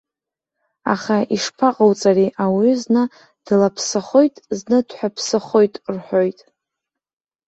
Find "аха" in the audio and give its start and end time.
0.93-1.17